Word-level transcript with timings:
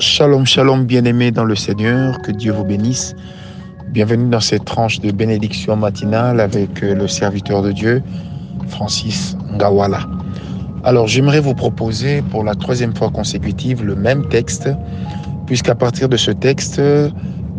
Shalom, 0.00 0.44
shalom, 0.44 0.86
bien-aimés 0.86 1.30
dans 1.30 1.44
le 1.44 1.54
Seigneur, 1.54 2.20
que 2.20 2.32
Dieu 2.32 2.50
vous 2.50 2.64
bénisse. 2.64 3.14
Bienvenue 3.90 4.28
dans 4.28 4.40
cette 4.40 4.64
tranche 4.64 4.98
de 4.98 5.12
bénédiction 5.12 5.76
matinale 5.76 6.40
avec 6.40 6.82
euh, 6.82 6.96
le 6.96 7.06
serviteur 7.06 7.62
de 7.62 7.70
Dieu, 7.70 8.02
Francis 8.70 9.36
Ngawala. 9.52 10.00
Alors, 10.82 11.06
j'aimerais 11.06 11.38
vous 11.38 11.54
proposer 11.54 12.22
pour 12.22 12.42
la 12.42 12.56
troisième 12.56 12.92
fois 12.92 13.08
consécutive 13.08 13.84
le 13.84 13.94
même 13.94 14.26
texte, 14.30 14.68
puisqu'à 15.46 15.76
partir 15.76 16.08
de 16.08 16.16
ce 16.16 16.32
texte, 16.32 16.82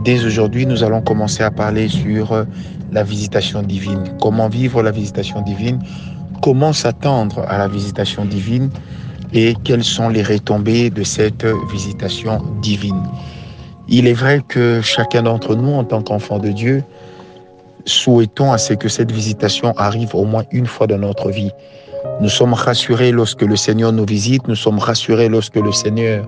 dès 0.04 0.26
aujourd'hui, 0.26 0.66
nous 0.66 0.84
allons 0.84 1.02
commencer 1.02 1.42
à 1.42 1.52
parler 1.52 1.88
sur 1.88 2.34
euh, 2.34 2.44
la 2.92 3.04
visitation 3.04 3.62
divine. 3.62 4.04
Comment 4.20 4.50
vivre 4.50 4.84
la 4.84 4.92
visitation 4.92 5.42
divine? 5.42 5.80
Comment 6.42 6.74
s'attendre 6.74 7.46
à 7.48 7.58
la 7.58 7.70
visitation 7.70 8.26
divine? 8.26 8.72
Et 9.34 9.56
quelles 9.64 9.84
sont 9.84 10.10
les 10.10 10.24
retombées 10.24 10.90
de 10.90 11.04
cette 11.04 11.46
visitation 11.72 12.42
divine? 12.62 13.04
Il 13.88 14.08
est 14.08 14.14
vrai 14.14 14.42
que 14.48 14.82
chacun 14.82 15.24
d'entre 15.24 15.56
nous, 15.56 15.74
en 15.74 15.84
tant 15.84 16.02
qu'enfant 16.02 16.40
de 16.40 16.50
Dieu, 16.50 16.84
souhaitons 17.86 18.52
à 18.52 18.58
ce 18.58 18.74
que 18.74 18.90
cette 18.90 19.12
visitation 19.12 19.74
arrive 19.78 20.16
au 20.16 20.26
moins 20.26 20.44
une 20.52 20.66
fois 20.66 20.88
dans 20.88 20.98
notre 20.98 21.30
vie. 21.30 21.52
Nous 22.22 22.30
sommes 22.30 22.54
rassurés 22.54 23.12
lorsque 23.12 23.42
le 23.42 23.56
Seigneur 23.56 23.92
nous 23.92 24.06
visite, 24.06 24.48
nous 24.48 24.56
sommes 24.56 24.80
rassurés 24.80 25.30
lorsque 25.30 25.56
le 25.56 25.72
Seigneur 25.72 26.28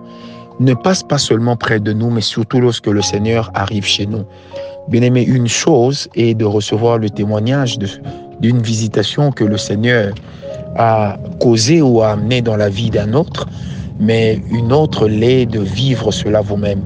ne 0.60 0.74
passe 0.74 1.04
pas 1.04 1.18
seulement 1.18 1.56
près 1.56 1.80
de 1.80 1.94
nous, 1.94 2.10
mais 2.10 2.22
surtout 2.22 2.60
lorsque 2.60 2.88
le 2.88 3.02
Seigneur 3.02 3.52
arrive 3.54 3.86
chez 3.86 4.06
nous. 4.06 4.26
Bien 4.88 5.02
aimé, 5.02 5.24
une 5.24 5.48
chose 5.48 6.08
est 6.16 6.34
de 6.34 6.46
recevoir 6.46 6.98
le 6.98 7.10
témoignage 7.10 7.78
d'une 8.40 8.62
visitation 8.62 9.32
que 9.32 9.44
le 9.44 9.58
Seigneur 9.58 10.14
à 10.78 11.18
causer 11.40 11.82
ou 11.82 12.02
à 12.02 12.12
amener 12.12 12.42
dans 12.42 12.56
la 12.56 12.70
vie 12.70 12.90
d'un 12.90 13.14
autre, 13.14 13.48
mais 14.00 14.42
une 14.52 14.72
autre 14.72 15.08
l'est 15.08 15.46
de 15.46 15.60
vivre 15.60 16.12
cela 16.12 16.42
vous-même. 16.42 16.82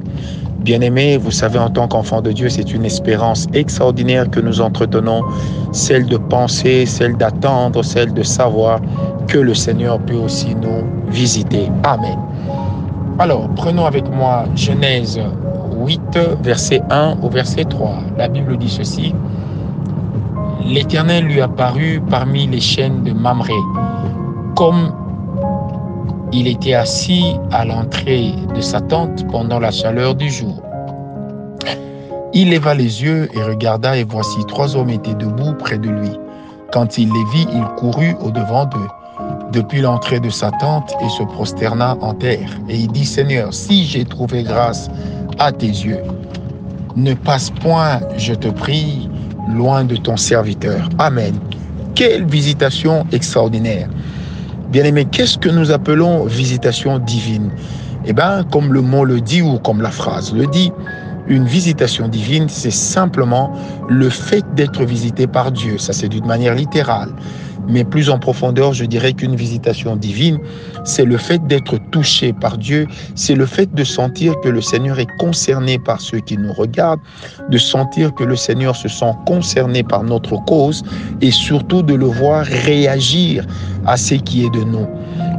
Bien-aimé, 0.60 1.18
vous 1.18 1.32
savez, 1.32 1.58
en 1.58 1.70
tant 1.70 1.88
qu'enfant 1.88 2.22
de 2.22 2.32
Dieu, 2.32 2.48
c'est 2.48 2.72
une 2.72 2.86
espérance 2.86 3.48
extraordinaire 3.54 4.30
que 4.30 4.40
nous 4.40 4.62
entretenons, 4.62 5.24
celle 5.72 6.06
de 6.06 6.18
penser, 6.18 6.86
celle 6.86 7.18
d'attendre, 7.18 7.84
celle 7.84 8.14
de 8.14 8.22
savoir 8.22 8.80
que 9.28 9.40
le 9.40 9.56
Seigneur 9.56 10.00
peut 10.00 10.16
aussi 10.16 10.54
nous 10.56 10.84
visiter. 11.10 11.68
Amen. 11.84 12.18
Alors, 13.18 13.50
prenons 13.56 13.86
avec 13.86 14.08
moi 14.10 14.46
Genèse 14.56 15.20
8, 15.84 16.20
verset 16.44 16.82
1 16.92 17.18
au 17.24 17.30
verset 17.30 17.64
3. 17.66 17.96
La 18.18 18.28
Bible 18.28 18.58
dit 18.58 18.70
ceci. 18.70 19.16
L'Éternel 20.66 21.26
lui 21.26 21.42
apparut 21.42 22.02
parmi 22.10 22.48
les 22.48 22.62
chaînes 22.62 23.04
de 23.04 23.12
Mamré, 23.12 23.54
comme 24.56 24.94
il 26.32 26.48
était 26.48 26.76
assis 26.76 27.36
à 27.52 27.66
l'entrée 27.66 28.34
de 28.56 28.62
sa 28.62 28.80
tente 28.80 29.28
pendant 29.30 29.60
la 29.60 29.72
chaleur 29.72 30.16
du 30.16 30.30
jour. 30.30 30.62
Il 32.34 32.52
leva 32.52 32.74
les 32.74 33.04
yeux 33.04 33.30
et 33.36 33.44
regarda, 33.44 33.98
et 33.98 34.06
voici 34.06 34.40
trois 34.48 34.78
hommes 34.78 34.90
étaient 34.90 35.14
debout 35.16 35.54
près 35.60 35.78
de 35.78 35.90
lui. 35.90 36.12
Quand 36.72 36.98
il 36.98 37.12
les 37.12 37.26
vit, 37.34 37.48
il 37.54 37.66
courut 37.76 38.16
au-devant 38.22 38.66
d'eux, 38.66 38.88
depuis 39.52 39.82
l'entrée 39.82 40.22
de 40.22 40.30
sa 40.30 40.52
tente, 40.52 40.94
et 41.04 41.10
se 41.10 41.24
prosterna 41.24 41.98
en 42.00 42.14
terre. 42.14 42.50
Et 42.70 42.78
il 42.78 42.88
dit, 42.92 43.06
Seigneur, 43.06 43.54
si 43.54 43.84
j'ai 43.84 44.06
trouvé 44.06 44.44
grâce 44.44 44.90
à 45.40 45.52
tes 45.52 45.68
yeux, 45.68 46.00
ne 46.96 47.14
passe 47.14 47.50
point, 47.50 48.00
je 48.16 48.34
te 48.34 48.48
prie, 48.48 49.10
loin 49.56 49.84
de 49.84 49.96
ton 49.96 50.18
serviteur. 50.18 50.90
Amen. 50.98 51.36
Quelle 51.96 52.26
visitation 52.26 53.06
extraordinaire. 53.12 53.90
Bien-aimé, 54.72 55.06
qu'est-ce 55.12 55.38
que 55.38 55.50
nous 55.50 55.72
appelons 55.72 56.26
visitation 56.26 57.00
divine? 57.00 57.52
Eh 58.06 58.14
bien, 58.14 58.44
comme 58.52 58.74
le 58.74 58.82
mot 58.82 59.06
le 59.06 59.22
dit 59.22 59.42
ou 59.42 59.60
comme 59.60 59.82
la 59.82 59.92
phrase 59.92 60.34
le 60.34 60.48
dit, 60.48 60.72
une 61.28 61.46
visitation 61.46 62.08
divine, 62.08 62.48
c'est 62.50 62.72
simplement 62.72 63.54
le 63.90 64.10
fait 64.10 64.44
d'être 64.56 64.84
visité 64.84 65.28
par 65.28 65.52
Dieu. 65.52 65.78
Ça, 65.78 65.94
c'est 65.94 66.08
d'une 66.08 66.26
manière 66.26 66.56
littérale. 66.56 67.10
Mais 67.68 67.84
plus 67.84 68.10
en 68.10 68.20
profondeur, 68.20 68.74
je 68.74 68.86
dirais 68.86 69.14
qu'une 69.14 69.36
visitation 69.36 69.96
divine, 69.96 70.40
c'est 70.84 71.06
le 71.06 71.18
fait 71.18 71.46
d'être 71.48 71.78
touché 71.92 72.34
par 72.34 72.58
Dieu, 72.58 72.88
c'est 73.16 73.36
le 73.36 73.46
fait 73.46 73.74
de 73.74 73.84
sentir 73.84 74.34
que 74.42 74.50
le 74.50 74.62
Seigneur 74.62 75.00
est 75.00 75.10
concerné 75.20 75.80
par 75.80 76.02
ceux 76.02 76.20
qui 76.20 76.38
nous 76.38 76.54
regardent, 76.54 77.02
de 77.50 77.58
sentir 77.58 78.14
que 78.14 78.24
le 78.24 78.36
Seigneur 78.36 78.76
se 78.76 78.88
sent 78.88 79.14
concerné 79.26 79.84
par 79.84 80.04
notre 80.04 80.44
cause 80.46 80.84
et 81.22 81.32
surtout 81.32 81.82
de 81.82 81.94
le 81.94 82.06
voir 82.06 82.46
réagir 82.46 83.46
à 83.86 83.98
ce 83.98 84.16
qui 84.16 84.46
est 84.46 84.50
de 84.50 84.64
nous. 84.64 84.88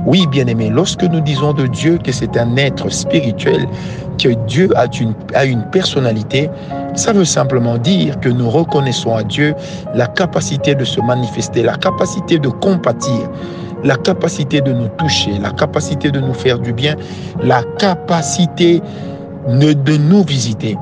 Oui, 0.07 0.27
bien-aimé, 0.27 0.69
lorsque 0.69 1.05
nous 1.05 1.21
disons 1.21 1.53
de 1.53 1.67
Dieu 1.67 1.99
que 2.03 2.11
c'est 2.11 2.37
un 2.37 2.57
être 2.57 2.91
spirituel, 2.91 3.69
que 4.19 4.31
Dieu 4.47 4.69
a 4.77 4.87
une, 5.01 5.15
a 5.35 5.45
une 5.45 5.65
personnalité, 5.71 6.51
ça 6.95 7.13
veut 7.13 7.25
simplement 7.25 7.79
dire 7.79 8.19
que 8.21 8.29
nous 8.29 8.51
reconnaissons 8.51 9.15
à 9.15 9.23
Dieu 9.23 9.55
la 9.95 10.07
capacité 10.07 10.75
de 10.75 10.85
se 10.85 11.01
manifester, 11.01 11.63
la 11.63 11.77
capacité 11.77 12.39
de 12.39 12.49
compatir, 12.49 13.31
la 13.85 13.97
capacité 13.97 14.61
de 14.61 14.73
nous 14.73 14.89
toucher, 14.99 15.39
la 15.41 15.51
capacité 15.51 16.11
de 16.11 16.21
nous 16.21 16.35
faire 16.35 16.59
du 16.59 16.73
bien, 16.73 16.97
la 17.43 17.63
capacité 17.79 18.81
de 19.49 19.97
nous 19.97 20.23
visiter. 20.23 20.77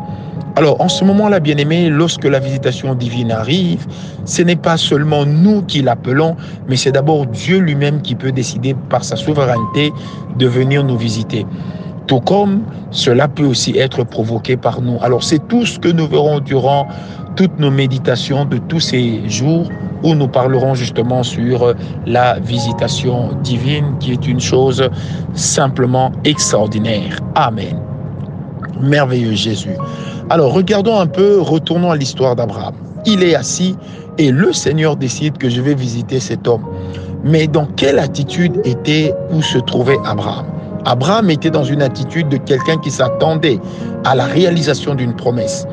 Alors, 0.56 0.80
en 0.80 0.88
ce 0.88 1.04
moment-là, 1.04 1.38
bien-aimé, 1.38 1.88
lorsque 1.88 2.24
la 2.24 2.40
visitation 2.40 2.94
divine 2.94 3.30
arrive, 3.30 3.86
ce 4.24 4.42
n'est 4.42 4.56
pas 4.56 4.76
seulement 4.76 5.24
nous 5.24 5.62
qui 5.62 5.80
l'appelons, 5.80 6.36
mais 6.68 6.76
c'est 6.76 6.92
d'abord 6.92 7.26
Dieu 7.26 7.58
lui-même 7.58 8.02
qui 8.02 8.16
peut 8.16 8.32
décider 8.32 8.74
par 8.90 9.04
sa 9.04 9.16
souveraineté 9.16 9.92
de 10.36 10.46
venir 10.46 10.82
nous 10.82 10.98
visiter 10.98 11.46
tout 12.10 12.18
comme 12.18 12.62
cela 12.90 13.28
peut 13.28 13.44
aussi 13.44 13.78
être 13.78 14.02
provoqué 14.02 14.56
par 14.56 14.82
nous. 14.82 14.98
Alors 15.00 15.22
c'est 15.22 15.46
tout 15.46 15.64
ce 15.64 15.78
que 15.78 15.86
nous 15.86 16.08
verrons 16.08 16.40
durant 16.40 16.88
toutes 17.36 17.56
nos 17.60 17.70
méditations 17.70 18.44
de 18.44 18.58
tous 18.58 18.80
ces 18.80 19.28
jours 19.28 19.68
où 20.02 20.16
nous 20.16 20.26
parlerons 20.26 20.74
justement 20.74 21.22
sur 21.22 21.72
la 22.06 22.40
visitation 22.40 23.30
divine 23.44 23.94
qui 24.00 24.10
est 24.10 24.26
une 24.26 24.40
chose 24.40 24.90
simplement 25.34 26.10
extraordinaire. 26.24 27.20
Amen. 27.36 27.78
Merveilleux 28.80 29.34
Jésus. 29.34 29.76
Alors 30.30 30.52
regardons 30.52 30.98
un 30.98 31.06
peu, 31.06 31.40
retournons 31.40 31.92
à 31.92 31.96
l'histoire 31.96 32.34
d'Abraham. 32.34 32.74
Il 33.06 33.22
est 33.22 33.36
assis 33.36 33.76
et 34.18 34.32
le 34.32 34.52
Seigneur 34.52 34.96
décide 34.96 35.38
que 35.38 35.48
je 35.48 35.60
vais 35.60 35.76
visiter 35.76 36.18
cet 36.18 36.48
homme. 36.48 36.64
Mais 37.22 37.46
dans 37.46 37.66
quelle 37.66 38.00
attitude 38.00 38.60
était 38.64 39.14
ou 39.30 39.42
se 39.42 39.58
trouvait 39.58 39.98
Abraham? 40.04 40.59
Abraham 40.84 41.30
était 41.30 41.50
dans 41.50 41.64
une 41.64 41.82
attitude 41.82 42.28
de 42.28 42.36
quelqu'un 42.36 42.78
qui 42.78 42.90
s'attendait 42.90 43.58
à 44.04 44.14
la 44.14 44.24
réalisation 44.24 44.94
d'une 44.94 45.14
promesse. 45.14 45.66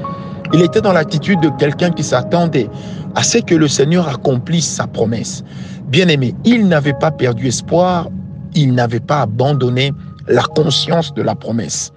Il 0.53 0.61
était 0.61 0.81
dans 0.81 0.93
l'attitude 0.93 1.39
de 1.41 1.49
quelqu'un 1.57 1.91
qui 1.91 2.03
s'attendait 2.03 2.69
à 3.15 3.23
ce 3.23 3.39
que 3.39 3.55
le 3.55 3.67
Seigneur 3.67 4.07
accomplisse 4.07 4.67
sa 4.67 4.87
promesse. 4.87 5.43
Bien 5.87 6.07
aimé, 6.07 6.35
il 6.45 6.67
n'avait 6.67 6.93
pas 6.93 7.11
perdu 7.11 7.47
espoir, 7.47 8.09
il 8.53 8.73
n'avait 8.73 8.99
pas 8.99 9.21
abandonné 9.21 9.93
la 10.27 10.43
conscience 10.43 11.13
de 11.13 11.21
la 11.21 11.35
promesse. 11.35 11.91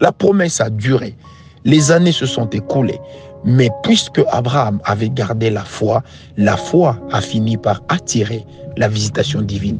La 0.00 0.12
promesse 0.12 0.60
a 0.60 0.70
duré, 0.70 1.16
les 1.64 1.90
années 1.90 2.12
se 2.12 2.26
sont 2.26 2.48
écoulées, 2.50 3.00
mais 3.46 3.70
puisque 3.82 4.20
Abraham 4.32 4.80
avait 4.84 5.08
gardé 5.08 5.50
la 5.50 5.62
foi, 5.62 6.02
la 6.36 6.56
foi 6.56 6.98
a 7.12 7.20
fini 7.20 7.56
par 7.56 7.80
attirer 7.88 8.44
la 8.76 8.88
visitation 8.88 9.40
divine. 9.40 9.78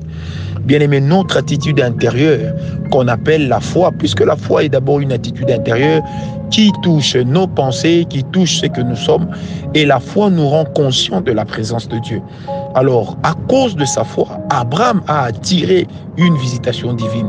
Bien 0.62 0.80
aimé, 0.80 1.00
notre 1.00 1.36
attitude 1.36 1.80
intérieure 1.80 2.54
qu'on 2.90 3.08
appelle 3.08 3.48
la 3.48 3.60
foi, 3.60 3.92
puisque 3.92 4.20
la 4.20 4.36
foi 4.36 4.64
est 4.64 4.68
d'abord 4.68 5.00
une 5.00 5.12
attitude 5.12 5.50
intérieure 5.50 6.02
qui 6.50 6.72
touche 6.82 7.16
nos 7.16 7.46
pensées, 7.46 8.06
qui 8.08 8.24
touche 8.24 8.60
ce 8.60 8.66
que 8.66 8.80
nous 8.80 8.96
sommes, 8.96 9.28
et 9.74 9.84
la 9.84 10.00
foi 10.00 10.30
nous 10.30 10.48
rend 10.48 10.64
conscients 10.64 11.20
de 11.20 11.32
la 11.32 11.44
présence 11.44 11.88
de 11.88 11.98
Dieu. 11.98 12.22
Alors, 12.74 13.16
à 13.22 13.34
cause 13.48 13.76
de 13.76 13.84
sa 13.84 14.04
foi, 14.04 14.28
Abraham 14.50 15.02
a 15.08 15.24
attiré 15.24 15.86
une 16.16 16.36
visitation 16.36 16.92
divine. 16.92 17.28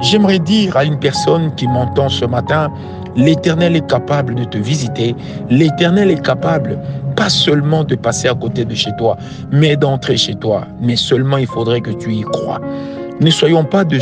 J'aimerais 0.00 0.38
dire 0.38 0.76
à 0.76 0.84
une 0.84 0.98
personne 0.98 1.54
qui 1.54 1.66
m'entend 1.66 2.08
ce 2.08 2.24
matin, 2.24 2.70
L'Éternel 3.16 3.76
est 3.76 3.86
capable 3.86 4.34
de 4.34 4.44
te 4.44 4.58
visiter. 4.58 5.14
L'Éternel 5.50 6.10
est 6.10 6.22
capable 6.22 6.78
pas 7.16 7.30
seulement 7.30 7.82
de 7.82 7.94
passer 7.94 8.28
à 8.28 8.34
côté 8.34 8.64
de 8.64 8.74
chez 8.74 8.90
toi, 8.98 9.16
mais 9.50 9.76
d'entrer 9.76 10.16
chez 10.16 10.34
toi. 10.34 10.66
Mais 10.80 10.96
seulement 10.96 11.38
il 11.38 11.46
faudrait 11.46 11.80
que 11.80 11.90
tu 11.90 12.12
y 12.12 12.22
crois. 12.22 12.60
Ne 13.20 13.30
soyons 13.30 13.64
pas 13.64 13.84
de, 13.84 13.98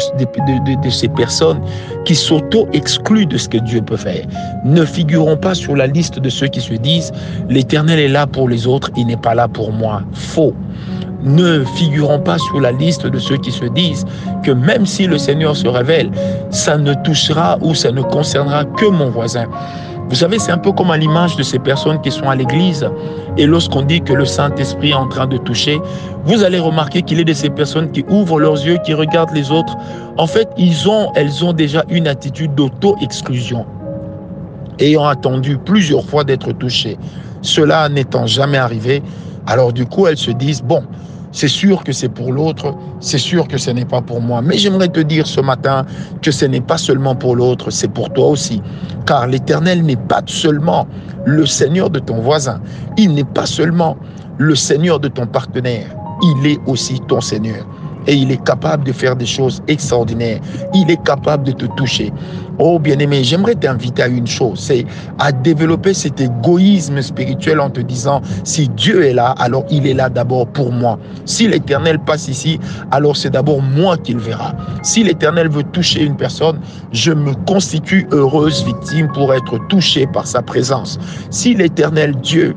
ces 0.90 1.08
personnes 1.08 1.60
qui 2.04 2.14
s'auto-excluent 2.14 3.26
de 3.26 3.38
ce 3.38 3.48
que 3.48 3.58
Dieu 3.58 3.80
peut 3.80 3.96
faire. 3.96 4.24
Ne 4.64 4.84
figurons 4.84 5.36
pas 5.36 5.54
sur 5.54 5.76
la 5.76 5.86
liste 5.86 6.18
de 6.18 6.28
ceux 6.28 6.48
qui 6.48 6.60
se 6.60 6.74
disent, 6.74 7.12
l'Éternel 7.48 7.98
est 7.98 8.08
là 8.08 8.26
pour 8.26 8.48
les 8.48 8.66
autres, 8.66 8.90
il 8.96 9.06
n'est 9.06 9.16
pas 9.16 9.34
là 9.34 9.48
pour 9.48 9.72
moi. 9.72 10.02
Faux 10.12 10.54
ne 11.24 11.64
figurons 11.64 12.18
pas 12.18 12.38
sur 12.38 12.60
la 12.60 12.70
liste 12.72 13.06
de 13.06 13.18
ceux 13.18 13.38
qui 13.38 13.50
se 13.50 13.64
disent 13.64 14.04
que 14.44 14.50
même 14.50 14.86
si 14.86 15.06
le 15.06 15.18
Seigneur 15.18 15.56
se 15.56 15.66
révèle, 15.66 16.10
ça 16.50 16.76
ne 16.76 16.92
touchera 17.02 17.58
ou 17.62 17.74
ça 17.74 17.90
ne 17.90 18.02
concernera 18.02 18.64
que 18.64 18.86
mon 18.86 19.08
voisin. 19.08 19.46
Vous 20.08 20.16
savez, 20.16 20.38
c'est 20.38 20.52
un 20.52 20.58
peu 20.58 20.70
comme 20.72 20.90
à 20.90 20.96
l'image 20.96 21.36
de 21.36 21.42
ces 21.42 21.58
personnes 21.58 22.00
qui 22.00 22.10
sont 22.10 22.28
à 22.28 22.36
l'église. 22.36 22.88
Et 23.36 23.46
lorsqu'on 23.46 23.82
dit 23.82 24.00
que 24.00 24.12
le 24.12 24.26
Saint-Esprit 24.26 24.90
est 24.90 24.94
en 24.94 25.08
train 25.08 25.26
de 25.26 25.38
toucher, 25.38 25.80
vous 26.24 26.44
allez 26.44 26.58
remarquer 26.58 27.02
qu'il 27.02 27.20
est 27.20 27.24
de 27.24 27.32
ces 27.32 27.50
personnes 27.50 27.90
qui 27.90 28.04
ouvrent 28.08 28.38
leurs 28.38 28.64
yeux, 28.64 28.78
qui 28.84 28.92
regardent 28.94 29.34
les 29.34 29.50
autres. 29.50 29.74
En 30.18 30.26
fait, 30.26 30.48
ils 30.58 30.88
ont, 30.88 31.10
elles 31.14 31.44
ont 31.44 31.52
déjà 31.52 31.84
une 31.88 32.06
attitude 32.06 32.54
d'auto-exclusion, 32.54 33.64
ayant 34.78 35.06
attendu 35.06 35.58
plusieurs 35.58 36.04
fois 36.04 36.22
d'être 36.22 36.52
touchées. 36.52 36.98
Cela 37.40 37.88
n'étant 37.88 38.26
jamais 38.26 38.58
arrivé, 38.58 39.02
alors 39.46 39.72
du 39.72 39.86
coup, 39.86 40.06
elles 40.06 40.18
se 40.18 40.30
disent, 40.30 40.62
bon, 40.62 40.84
c'est 41.34 41.48
sûr 41.48 41.82
que 41.82 41.92
c'est 41.92 42.08
pour 42.08 42.32
l'autre, 42.32 42.74
c'est 43.00 43.18
sûr 43.18 43.48
que 43.48 43.58
ce 43.58 43.70
n'est 43.72 43.84
pas 43.84 44.00
pour 44.00 44.20
moi. 44.20 44.40
Mais 44.40 44.56
j'aimerais 44.56 44.88
te 44.88 45.00
dire 45.00 45.26
ce 45.26 45.40
matin 45.40 45.84
que 46.22 46.30
ce 46.30 46.44
n'est 46.44 46.60
pas 46.60 46.78
seulement 46.78 47.16
pour 47.16 47.34
l'autre, 47.34 47.70
c'est 47.70 47.88
pour 47.88 48.12
toi 48.12 48.28
aussi. 48.28 48.62
Car 49.04 49.26
l'Éternel 49.26 49.82
n'est 49.82 49.96
pas 49.96 50.22
seulement 50.26 50.86
le 51.26 51.44
Seigneur 51.44 51.90
de 51.90 51.98
ton 51.98 52.20
voisin, 52.20 52.60
il 52.96 53.14
n'est 53.14 53.24
pas 53.24 53.46
seulement 53.46 53.96
le 54.38 54.54
Seigneur 54.54 55.00
de 55.00 55.08
ton 55.08 55.26
partenaire, 55.26 55.88
il 56.22 56.46
est 56.46 56.60
aussi 56.66 57.00
ton 57.08 57.20
Seigneur 57.20 57.66
et 58.06 58.14
il 58.14 58.30
est 58.30 58.44
capable 58.44 58.84
de 58.84 58.92
faire 58.92 59.16
des 59.16 59.26
choses 59.26 59.62
extraordinaires. 59.68 60.40
Il 60.74 60.90
est 60.90 61.02
capable 61.04 61.44
de 61.44 61.52
te 61.52 61.66
toucher. 61.76 62.12
Oh 62.58 62.78
bien-aimé, 62.78 63.24
j'aimerais 63.24 63.56
t'inviter 63.56 64.02
à 64.02 64.08
une 64.08 64.26
chose, 64.26 64.60
c'est 64.60 64.86
à 65.18 65.32
développer 65.32 65.92
cet 65.92 66.20
égoïsme 66.20 67.02
spirituel 67.02 67.58
en 67.58 67.68
te 67.68 67.80
disant, 67.80 68.22
si 68.44 68.68
Dieu 68.68 69.04
est 69.04 69.12
là, 69.12 69.34
alors 69.38 69.64
il 69.70 69.86
est 69.86 69.94
là 69.94 70.08
d'abord 70.08 70.46
pour 70.46 70.70
moi. 70.70 70.98
Si 71.24 71.48
l'Éternel 71.48 71.98
passe 71.98 72.28
ici, 72.28 72.60
alors 72.92 73.16
c'est 73.16 73.30
d'abord 73.30 73.60
moi 73.60 73.96
qu'il 73.96 74.18
verra. 74.18 74.54
Si 74.82 75.02
l'Éternel 75.02 75.48
veut 75.48 75.64
toucher 75.64 76.04
une 76.04 76.16
personne, 76.16 76.60
je 76.92 77.12
me 77.12 77.34
constitue 77.46 78.06
heureuse 78.12 78.64
victime 78.64 79.08
pour 79.12 79.34
être 79.34 79.58
touché 79.68 80.06
par 80.06 80.26
sa 80.26 80.40
présence. 80.40 80.98
Si 81.30 81.54
l'Éternel 81.54 82.14
Dieu 82.16 82.54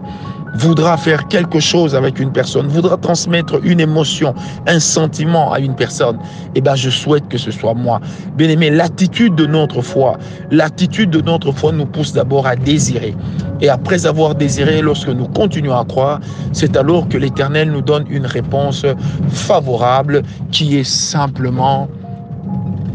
voudra 0.55 0.97
faire 0.97 1.27
quelque 1.27 1.59
chose 1.59 1.95
avec 1.95 2.19
une 2.19 2.31
personne, 2.31 2.67
voudra 2.67 2.97
transmettre 2.97 3.59
une 3.63 3.79
émotion, 3.79 4.33
un 4.67 4.79
sentiment 4.79 5.51
à 5.51 5.59
une 5.59 5.75
personne, 5.75 6.17
eh 6.55 6.61
bien, 6.61 6.75
je 6.75 6.89
souhaite 6.89 7.27
que 7.27 7.37
ce 7.37 7.51
soit 7.51 7.73
moi. 7.73 7.99
Bien 8.35 8.49
aimé, 8.49 8.69
l'attitude 8.69 9.35
de 9.35 9.45
notre 9.45 9.81
foi, 9.81 10.17
l'attitude 10.51 11.09
de 11.09 11.21
notre 11.21 11.51
foi 11.51 11.71
nous 11.71 11.85
pousse 11.85 12.13
d'abord 12.13 12.47
à 12.47 12.55
désirer. 12.55 13.15
Et 13.61 13.69
après 13.69 14.05
avoir 14.05 14.35
désiré, 14.35 14.81
lorsque 14.81 15.09
nous 15.09 15.27
continuons 15.27 15.77
à 15.77 15.85
croire, 15.85 16.19
c'est 16.53 16.77
alors 16.77 17.07
que 17.07 17.17
l'Éternel 17.17 17.71
nous 17.71 17.81
donne 17.81 18.05
une 18.09 18.25
réponse 18.25 18.85
favorable 19.29 20.23
qui 20.51 20.77
est 20.77 20.87
simplement 20.87 21.87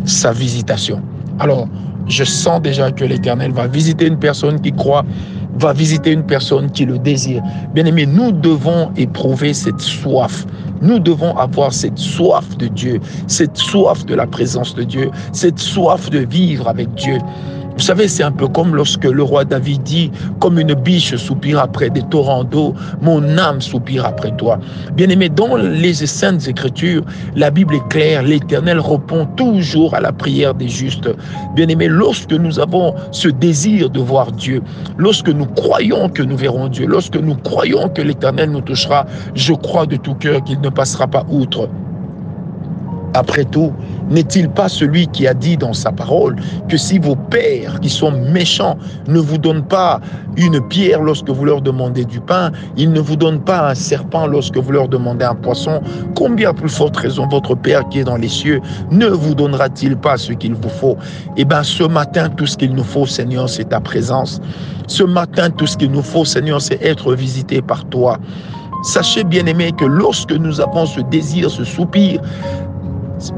sa 0.04 0.32
visitation. 0.32 1.00
Alors, 1.38 1.68
je 2.08 2.24
sens 2.24 2.60
déjà 2.60 2.90
que 2.90 3.04
l'Éternel 3.04 3.52
va 3.52 3.66
visiter 3.66 4.06
une 4.06 4.18
personne 4.18 4.60
qui 4.60 4.72
croit 4.72 5.04
va 5.54 5.72
visiter 5.72 6.12
une 6.12 6.24
personne 6.24 6.70
qui 6.70 6.84
le 6.84 6.98
désire. 6.98 7.42
Bien 7.74 7.84
aimé, 7.84 8.06
nous 8.06 8.32
devons 8.32 8.90
éprouver 8.96 9.54
cette 9.54 9.80
soif. 9.80 10.46
Nous 10.80 10.98
devons 10.98 11.36
avoir 11.36 11.72
cette 11.72 11.98
soif 11.98 12.56
de 12.56 12.66
Dieu, 12.66 13.00
cette 13.28 13.56
soif 13.56 14.04
de 14.04 14.14
la 14.14 14.26
présence 14.26 14.74
de 14.74 14.82
Dieu, 14.82 15.10
cette 15.32 15.58
soif 15.58 16.10
de 16.10 16.18
vivre 16.18 16.68
avec 16.68 16.92
Dieu. 16.94 17.18
Vous 17.74 17.82
savez, 17.82 18.08
c'est 18.08 18.22
un 18.22 18.32
peu 18.32 18.48
comme 18.48 18.74
lorsque 18.76 19.04
le 19.04 19.22
roi 19.22 19.44
David 19.44 19.82
dit, 19.82 20.10
comme 20.40 20.58
une 20.58 20.74
biche 20.74 21.16
soupire 21.16 21.58
après 21.58 21.90
des 21.90 22.02
torrents 22.02 22.44
d'eau, 22.44 22.74
mon 23.00 23.38
âme 23.38 23.60
soupire 23.60 24.04
après 24.04 24.30
toi. 24.36 24.58
Bien 24.94 25.08
aimé, 25.08 25.28
dans 25.28 25.56
les 25.56 25.94
saintes 25.94 26.46
écritures, 26.48 27.02
la 27.34 27.50
Bible 27.50 27.74
est 27.74 27.88
claire, 27.88 28.22
l'Éternel 28.22 28.78
répond 28.78 29.26
toujours 29.36 29.94
à 29.94 30.00
la 30.00 30.12
prière 30.12 30.54
des 30.54 30.68
justes. 30.68 31.08
Bien 31.54 31.68
aimé, 31.68 31.88
lorsque 31.88 32.32
nous 32.32 32.60
avons 32.60 32.94
ce 33.10 33.28
désir 33.28 33.90
de 33.90 34.00
voir 34.00 34.32
Dieu, 34.32 34.62
lorsque 34.98 35.28
nous 35.28 35.46
croyons 35.46 36.08
que 36.08 36.22
nous 36.22 36.36
verrons 36.36 36.68
Dieu, 36.68 36.86
lorsque 36.86 37.16
nous 37.16 37.36
croyons 37.36 37.88
que 37.88 38.02
l'Éternel 38.02 38.50
nous 38.50 38.60
touchera, 38.60 39.06
je 39.34 39.54
crois 39.54 39.86
de 39.86 39.96
tout 39.96 40.14
cœur 40.14 40.44
qu'il 40.44 40.60
ne 40.60 40.68
passera 40.68 41.06
pas 41.06 41.24
outre. 41.30 41.68
Après 43.14 43.44
tout, 43.44 43.72
n'est-il 44.10 44.48
pas 44.48 44.68
celui 44.68 45.06
qui 45.08 45.26
a 45.26 45.34
dit 45.34 45.56
dans 45.56 45.72
sa 45.72 45.92
parole 45.92 46.36
que 46.68 46.76
si 46.76 46.98
vos 46.98 47.16
pères 47.16 47.80
qui 47.80 47.88
sont 47.88 48.12
méchants 48.12 48.76
ne 49.08 49.18
vous 49.18 49.38
donnent 49.38 49.64
pas 49.64 50.00
une 50.36 50.60
pierre 50.68 51.02
lorsque 51.02 51.28
vous 51.28 51.44
leur 51.44 51.60
demandez 51.60 52.04
du 52.04 52.20
pain, 52.20 52.52
ils 52.76 52.92
ne 52.92 53.00
vous 53.00 53.16
donnent 53.16 53.42
pas 53.42 53.70
un 53.70 53.74
serpent 53.74 54.26
lorsque 54.26 54.56
vous 54.56 54.72
leur 54.72 54.88
demandez 54.88 55.24
un 55.24 55.34
poisson, 55.34 55.80
combien 56.14 56.54
plus 56.54 56.68
forte 56.68 56.96
raison 56.96 57.26
votre 57.28 57.54
Père 57.54 57.88
qui 57.88 58.00
est 58.00 58.04
dans 58.04 58.16
les 58.16 58.28
cieux 58.28 58.60
ne 58.90 59.06
vous 59.06 59.34
donnera-t-il 59.34 59.96
pas 59.96 60.16
ce 60.16 60.32
qu'il 60.32 60.54
vous 60.54 60.68
faut? 60.68 60.96
Eh 61.36 61.44
bien, 61.44 61.62
ce 61.62 61.84
matin, 61.84 62.28
tout 62.30 62.46
ce 62.46 62.56
qu'il 62.56 62.74
nous 62.74 62.84
faut, 62.84 63.06
Seigneur, 63.06 63.48
c'est 63.48 63.68
ta 63.68 63.80
présence. 63.80 64.40
Ce 64.86 65.02
matin, 65.02 65.50
tout 65.50 65.66
ce 65.66 65.76
qu'il 65.76 65.90
nous 65.90 66.02
faut, 66.02 66.24
Seigneur, 66.24 66.60
c'est 66.60 66.82
être 66.82 67.14
visité 67.14 67.62
par 67.62 67.84
toi. 67.86 68.18
Sachez 68.82 69.22
bien 69.22 69.46
aimé 69.46 69.70
que 69.78 69.84
lorsque 69.84 70.32
nous 70.32 70.60
avons 70.60 70.86
ce 70.86 71.00
désir, 71.02 71.50
ce 71.50 71.64
soupir, 71.64 72.20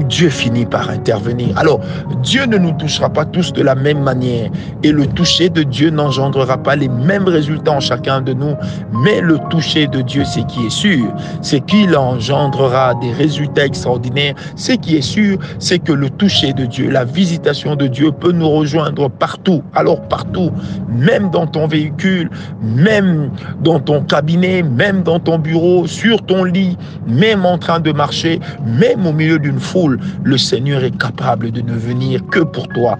Dieu 0.07 0.29
finit 0.29 0.65
par 0.65 0.89
intervenir. 0.89 1.57
Alors, 1.57 1.79
Dieu 2.23 2.45
ne 2.45 2.57
nous 2.57 2.71
touchera 2.71 3.09
pas 3.09 3.25
tous 3.25 3.53
de 3.53 3.61
la 3.61 3.75
même 3.75 4.01
manière. 4.01 4.49
Et 4.83 4.91
le 4.91 5.05
toucher 5.05 5.49
de 5.49 5.63
Dieu 5.63 5.89
n'engendrera 5.89 6.57
pas 6.57 6.75
les 6.75 6.87
mêmes 6.87 7.27
résultats 7.27 7.73
en 7.73 7.79
chacun 7.79 8.21
de 8.21 8.33
nous. 8.33 8.55
Mais 9.03 9.21
le 9.21 9.37
toucher 9.49 9.87
de 9.87 10.01
Dieu, 10.01 10.23
c'est 10.25 10.45
qui 10.47 10.65
est 10.65 10.71
sûr, 10.71 11.13
c'est 11.41 11.63
qu'il 11.65 11.95
engendrera 11.95 12.95
des 12.95 13.11
résultats 13.11 13.65
extraordinaires. 13.65 14.33
Ce 14.55 14.71
qui 14.71 14.95
est 14.95 15.01
sûr, 15.01 15.37
c'est 15.59 15.79
que 15.79 15.91
le 15.91 16.09
toucher 16.09 16.53
de 16.53 16.65
Dieu, 16.65 16.89
la 16.89 17.05
visitation 17.05 17.75
de 17.75 17.87
Dieu 17.87 18.11
peut 18.11 18.31
nous 18.31 18.49
rejoindre 18.49 19.09
partout. 19.09 19.61
Alors 19.73 20.01
partout, 20.01 20.51
même 20.89 21.29
dans 21.29 21.47
ton 21.47 21.67
véhicule, 21.67 22.29
même 22.63 23.29
dans 23.61 23.79
ton 23.79 24.01
cabinet, 24.01 24.63
même 24.63 25.03
dans 25.03 25.19
ton 25.19 25.37
bureau, 25.37 25.85
sur 25.87 26.25
ton 26.25 26.43
lit, 26.43 26.77
même 27.07 27.45
en 27.45 27.57
train 27.57 27.79
de 27.79 27.91
marcher, 27.91 28.39
même 28.65 29.05
au 29.05 29.13
milieu 29.13 29.37
d'une 29.37 29.59
foule 29.59 29.74
le 30.23 30.37
Seigneur 30.37 30.83
est 30.83 30.97
capable 30.97 31.51
de 31.51 31.61
ne 31.61 31.73
venir 31.73 32.25
que 32.27 32.39
pour 32.39 32.67
toi. 32.69 32.97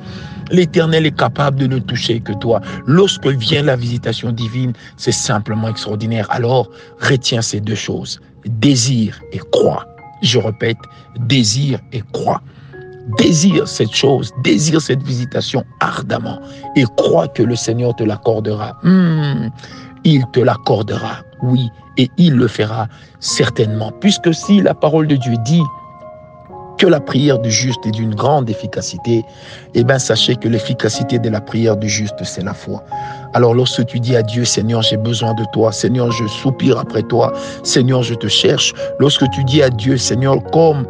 L'Éternel 0.51 1.05
est 1.05 1.17
capable 1.17 1.57
de 1.57 1.67
ne 1.67 1.79
toucher 1.79 2.19
que 2.19 2.33
toi. 2.33 2.61
Lorsque 2.85 3.27
vient 3.27 3.63
la 3.63 3.75
visitation 3.75 4.31
divine, 4.31 4.73
c'est 4.97 5.13
simplement 5.13 5.69
extraordinaire. 5.69 6.27
Alors, 6.29 6.69
retiens 6.99 7.41
ces 7.41 7.61
deux 7.61 7.75
choses. 7.75 8.19
Désire 8.45 9.19
et 9.31 9.39
crois. 9.51 9.85
Je 10.21 10.37
répète, 10.37 10.77
désire 11.19 11.79
et 11.93 12.03
crois. 12.13 12.41
Désire 13.17 13.67
cette 13.67 13.93
chose, 13.93 14.31
désire 14.43 14.81
cette 14.81 15.03
visitation 15.03 15.63
ardemment 15.79 16.39
et 16.75 16.85
crois 16.97 17.27
que 17.27 17.43
le 17.43 17.55
Seigneur 17.55 17.95
te 17.95 18.03
l'accordera. 18.03 18.77
Hmm, 18.83 19.49
il 20.03 20.23
te 20.33 20.39
l'accordera, 20.39 21.17
oui, 21.43 21.69
et 21.97 22.09
il 22.17 22.33
le 22.35 22.47
fera 22.47 22.87
certainement. 23.19 23.91
Puisque 24.01 24.33
si 24.33 24.61
la 24.61 24.73
parole 24.73 25.07
de 25.07 25.15
Dieu 25.15 25.33
dit 25.45 25.61
que 26.77 26.87
la 26.87 26.99
prière 26.99 27.39
du 27.39 27.51
juste 27.51 27.85
est 27.85 27.91
d'une 27.91 28.13
grande 28.15 28.49
efficacité, 28.49 29.23
eh 29.73 29.83
bien 29.83 29.99
sachez 29.99 30.35
que 30.35 30.47
l'efficacité 30.47 31.19
de 31.19 31.29
la 31.29 31.41
prière 31.41 31.77
du 31.77 31.89
juste, 31.89 32.23
c'est 32.23 32.43
la 32.43 32.53
foi. 32.53 32.83
Alors 33.33 33.53
lorsque 33.53 33.85
tu 33.85 33.99
dis 33.99 34.15
à 34.15 34.21
Dieu, 34.23 34.45
Seigneur, 34.45 34.81
j'ai 34.81 34.97
besoin 34.97 35.33
de 35.33 35.43
toi, 35.53 35.71
Seigneur, 35.71 36.11
je 36.11 36.25
soupire 36.27 36.77
après 36.77 37.03
toi, 37.03 37.33
Seigneur, 37.63 38.03
je 38.03 38.13
te 38.13 38.27
cherche, 38.27 38.73
lorsque 38.99 39.29
tu 39.31 39.43
dis 39.43 39.61
à 39.61 39.69
Dieu, 39.69 39.97
Seigneur, 39.97 40.41
comme 40.51 40.85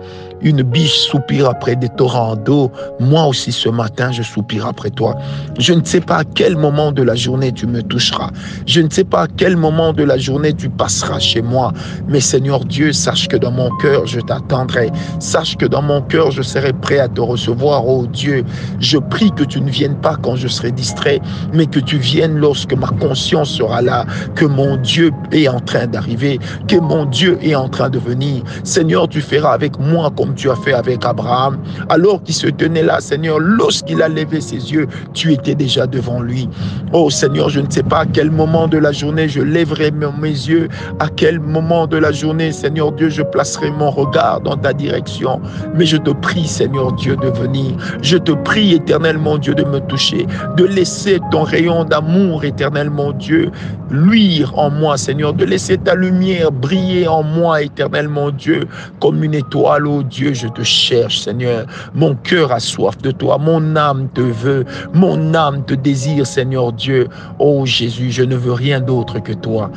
une 0.46 0.62
biche 0.62 0.94
soupire 0.94 1.50
après 1.50 1.76
des 1.76 1.90
torrents 1.90 2.36
d'eau. 2.36 2.72
Moi 3.00 3.26
aussi 3.26 3.52
ce 3.52 3.68
matin, 3.68 4.12
je 4.12 4.22
soupire 4.22 4.68
après 4.68 4.92
toi. 4.92 5.18
Je 5.58 5.74
ne 5.74 5.84
sais 5.84 6.00
pas 6.00 6.18
à 6.18 6.24
quel 6.24 6.56
moment 6.56 6.92
de 6.92 7.02
la 7.02 7.16
journée 7.16 7.52
tu 7.52 7.66
me 7.66 7.82
toucheras. 7.82 8.30
Je 8.68 8.80
ne 8.80 8.90
sais 8.90 9.04
pas 9.04 9.24
à 9.24 9.28
quel 9.28 9.58
moment 9.58 9.92
de 9.92 10.04
la 10.04 10.18
journée 10.18 10.54
tu 10.54 10.70
passeras 10.70 11.20
chez 11.20 11.42
moi. 11.42 11.74
Mais 12.08 12.20
Seigneur 12.20 12.64
Dieu, 12.64 12.94
sache 12.94 13.28
que 13.28 13.38
dans 13.38 13.52
mon 13.52 13.72
cœur, 13.78 14.06
je 14.06 14.20
t'attendrai. 14.20 14.92
Sache 15.20 15.58
que 15.58 15.66
dans 15.66 15.82
mon 15.82 16.02
cœur, 16.04 16.30
je 16.30 16.44
serai 16.44 16.74
prêt 16.74 17.00
à 17.00 17.08
te 17.08 17.22
recevoir, 17.22 17.88
oh 17.88 18.06
Dieu. 18.06 18.46
Je 18.80 19.00
prie 19.00 19.32
que 19.32 19.44
tu 19.44 19.60
ne 19.62 19.70
viennes 19.72 20.00
pas 20.00 20.16
quand 20.22 20.36
je 20.36 20.48
serai 20.48 20.72
distrait, 20.72 21.22
mais 21.54 21.66
que 21.66 21.80
tu 21.80 21.98
viennes 21.98 22.38
lorsque 22.38 22.74
ma 22.74 22.90
conscience 22.90 23.50
sera 23.50 23.82
là, 23.82 24.06
que 24.36 24.46
mon 24.46 24.78
Dieu 24.78 25.12
est 25.32 25.48
en 25.48 25.60
train 25.60 25.88
d'arriver, 25.88 26.40
que 26.68 26.76
mon 26.76 27.06
Dieu 27.06 27.40
est 27.42 27.56
en 27.56 27.68
train 27.68 27.90
de 27.90 27.98
venir. 27.98 28.44
Seigneur, 28.64 29.08
tu 29.08 29.22
feras 29.22 29.52
avec 29.52 29.80
moi 29.80 30.12
comme 30.16 30.35
tu 30.36 30.50
as 30.50 30.56
fait 30.56 30.74
avec 30.74 31.06
Abraham. 31.06 31.58
Alors 31.90 32.22
qu'il 32.24 32.36
se 32.36 32.48
tenait 32.48 32.84
là, 32.84 33.00
Seigneur, 33.00 33.40
lorsqu'il 33.40 34.02
a 34.02 34.10
levé 34.10 34.42
ses 34.42 34.72
yeux, 34.72 34.88
tu 35.14 35.34
étais 35.34 35.56
déjà 35.56 35.88
devant 35.88 36.22
lui. 36.22 36.50
Oh 36.94 37.10
Seigneur, 37.10 37.50
je 37.50 37.60
ne 37.60 37.70
sais 37.70 37.84
pas 37.84 38.00
à 38.00 38.06
quel 38.06 38.32
moment 38.32 38.68
de 38.68 38.78
la 38.78 38.92
journée 38.92 39.28
je 39.28 39.42
lèverai 39.42 39.92
mes 39.92 40.30
yeux, 40.30 40.68
à 41.00 41.08
quel 41.08 41.40
moment 41.40 41.88
de 41.88 41.98
la 41.98 42.12
journée, 42.12 42.52
Seigneur 42.52 42.92
Dieu, 42.92 43.10
je 43.10 43.22
placerai 43.22 43.72
mon 43.72 43.90
regard 43.90 44.42
dans 44.42 44.58
ta 44.58 44.74
direction. 44.74 45.40
Mais 45.76 45.86
je 45.86 45.98
te 45.98 46.12
prie, 46.12 46.48
Seigneur 46.48 46.94
Dieu, 46.94 47.16
de 47.16 47.28
venir. 47.30 47.72
Je 48.02 48.18
te 48.18 48.32
prie, 48.32 48.74
éternellement 48.74 49.38
Dieu, 49.38 49.56
de 49.56 49.64
me 49.64 49.80
toucher, 49.80 50.28
de 50.58 50.66
laisser 50.66 51.20
ton 51.32 51.44
rayon 51.44 51.84
d'amour, 51.84 52.44
éternellement 52.44 53.12
Dieu, 53.14 53.52
luire 53.90 54.58
en 54.58 54.70
moi, 54.70 54.98
Seigneur, 54.98 55.34
de 55.34 55.46
laisser 55.46 55.78
ta 55.78 55.96
lumière 55.96 56.52
briller 56.52 57.08
en 57.08 57.24
moi, 57.24 57.62
éternellement 57.62 58.32
Dieu, 58.32 58.68
comme 59.00 59.24
une 59.24 59.34
étoile, 59.34 59.88
oh 59.88 60.04
Dieu 60.04 60.25
Je 60.34 60.48
te 60.48 60.64
cherche, 60.64 61.20
Seigneur. 61.20 61.66
Mon 61.94 62.16
cœur 62.16 62.52
a 62.52 62.60
soif 62.60 62.98
de 63.02 63.12
toi. 63.12 63.38
Mon 63.38 63.76
âme 63.76 64.10
te 64.14 64.22
veut. 64.22 64.66
Mon 64.94 65.34
âme 65.34 65.66
te 65.66 65.74
désire, 65.74 66.26
Seigneur 66.26 66.74
Dieu. 66.74 67.08
Oh 67.40 67.66
Jésus, 67.66 68.12
je 68.12 68.24
ne 68.24 68.36
veux 68.36 68.54
rien 68.54 68.80
d'autre 68.82 69.20
que 69.20 69.34
toi. 69.34 69.72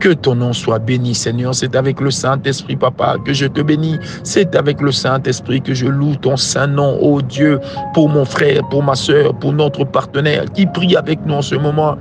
Que 0.00 0.14
ton 0.14 0.34
nom 0.34 0.54
soit 0.54 0.78
béni, 0.78 1.14
Seigneur. 1.14 1.54
C'est 1.54 1.76
avec 1.76 2.00
le 2.00 2.10
Saint-Esprit, 2.10 2.76
Papa, 2.76 3.16
que 3.22 3.34
je 3.34 3.44
te 3.44 3.60
bénis. 3.60 3.98
C'est 4.24 4.56
avec 4.56 4.80
le 4.80 4.92
Saint-Esprit 4.92 5.60
que 5.60 5.74
je 5.74 5.86
loue 5.86 6.16
ton 6.16 6.38
saint 6.38 6.66
nom, 6.66 6.98
oh 7.02 7.20
Dieu, 7.20 7.60
pour 7.92 8.08
mon 8.08 8.24
frère, 8.24 8.66
pour 8.70 8.82
ma 8.82 8.94
soeur, 8.94 9.34
pour 9.34 9.52
notre 9.52 9.84
partenaire 9.84 10.46
qui 10.54 10.64
prie 10.64 10.96
avec 10.96 11.18
nous 11.26 11.34
en 11.34 11.42
ce 11.42 11.54
moment. 11.54 11.98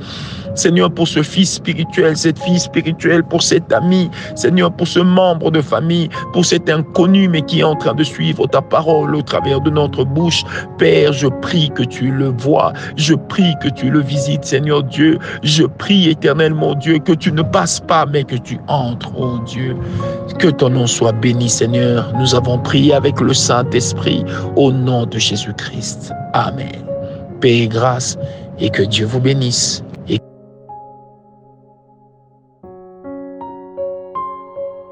Seigneur, 0.56 0.91
pour 0.91 1.08
ce 1.08 1.24
fils 1.24 1.53
spirituel, 1.53 2.18
cette 2.18 2.39
fille 2.39 2.60
spirituelle, 2.60 3.24
pour 3.24 3.41
cet 3.41 3.72
ami, 3.72 4.10
Seigneur, 4.36 4.72
pour 4.72 4.88
ce 4.88 5.00
membre 5.00 5.51
de 5.51 5.62
famille, 5.62 6.10
pour 6.34 6.46
cet 6.46 6.70
inconnu, 6.70 7.29
mais 7.29 7.41
qui 7.41 7.60
est 7.60 7.63
en 7.63 7.75
train 7.75 7.94
de 7.94 8.03
suivre 8.03 8.48
ta 8.48 8.62
parole 8.62 9.15
au 9.15 9.22
travers 9.22 9.62
de 9.62 9.70
notre 9.70 10.03
bouche. 10.03 10.44
Père, 10.77 11.13
je 11.13 11.27
prie 11.27 11.70
que 11.75 11.84
tu 11.84 12.12
le 12.12 12.34
vois, 12.38 12.74
je 12.98 13.13
prie 13.13 13.53
que 13.62 13.70
tu 13.70 13.89
le 13.89 14.01
visites, 14.01 14.44
Seigneur 14.44 14.84
Dieu. 14.84 15.20
Je 15.44 15.63
prie, 15.63 16.10
éternel 16.10 16.53
mon 16.53 16.74
Dieu, 16.75 16.98
que 17.00 17.13
tu 17.13 17.32
ne 17.32 17.41
passes 17.41 17.79
mais 18.12 18.24
que 18.24 18.36
tu 18.36 18.60
entres, 18.67 19.12
oh 19.17 19.39
Dieu. 19.46 19.75
Que 20.38 20.48
ton 20.48 20.69
nom 20.69 20.88
soit 20.88 21.12
béni, 21.12 21.50
Seigneur. 21.50 22.12
Nous 22.17 22.36
avons 22.36 22.60
prié 22.60 22.93
avec 22.93 23.19
le 23.19 23.34
Saint-Esprit 23.34 24.24
au 24.55 24.72
nom 24.72 25.05
de 25.05 25.17
Jésus-Christ. 25.17 26.12
Amen. 26.34 26.86
Paix 27.41 27.63
et 27.63 27.67
grâce, 27.67 28.17
et 28.60 28.69
que 28.69 28.84
Dieu 28.84 29.05
vous 29.05 29.19
bénisse. 29.19 29.84